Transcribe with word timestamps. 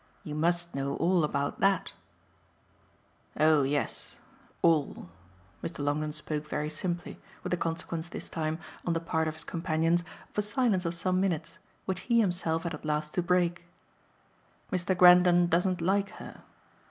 You 0.23 0.33
must 0.33 0.73
know 0.73 0.95
all 0.95 1.23
about 1.23 1.59
that." 1.59 1.93
"Oh 3.39 3.61
yes 3.61 4.15
ALL." 4.63 5.09
Mr. 5.63 5.77
Longdon 5.83 6.11
spoke 6.11 6.47
very 6.47 6.71
simply, 6.71 7.19
with 7.43 7.51
the 7.51 7.55
consequence 7.57 8.07
this 8.07 8.27
time, 8.27 8.57
on 8.83 8.93
the 8.93 8.99
part 8.99 9.27
of 9.27 9.35
his 9.35 9.43
companions, 9.43 10.01
of 10.31 10.39
a 10.39 10.41
silence 10.41 10.85
of 10.85 10.95
some 10.95 11.21
minutes, 11.21 11.59
which 11.85 11.99
he 11.99 12.19
himself 12.19 12.63
had 12.63 12.73
at 12.73 12.83
last 12.83 13.13
to 13.13 13.21
break. 13.21 13.67
"Mr. 14.71 14.97
Grendon 14.97 15.45
doesn't 15.45 15.81
like 15.81 16.09
her." 16.17 16.41